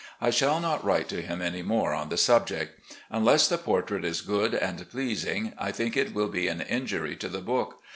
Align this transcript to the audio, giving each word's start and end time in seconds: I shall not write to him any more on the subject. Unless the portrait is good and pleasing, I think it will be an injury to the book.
I 0.19 0.31
shall 0.31 0.59
not 0.59 0.83
write 0.83 1.07
to 1.09 1.21
him 1.21 1.43
any 1.43 1.61
more 1.61 1.93
on 1.93 2.09
the 2.09 2.17
subject. 2.17 2.79
Unless 3.11 3.49
the 3.49 3.59
portrait 3.59 4.03
is 4.03 4.21
good 4.21 4.55
and 4.55 4.89
pleasing, 4.89 5.53
I 5.59 5.71
think 5.71 5.95
it 5.95 6.15
will 6.15 6.29
be 6.29 6.47
an 6.47 6.61
injury 6.61 7.15
to 7.17 7.27
the 7.29 7.37
book. 7.37 7.79